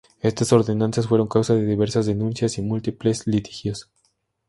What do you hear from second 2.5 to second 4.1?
y múltiples litigios.